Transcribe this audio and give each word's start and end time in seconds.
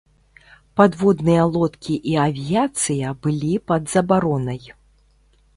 Падводныя 0.79 1.43
лодкі 1.57 1.95
і 2.13 2.17
авіяцыя 2.27 3.13
былі 3.27 3.53
пад 3.69 3.81
забаронай. 3.95 4.61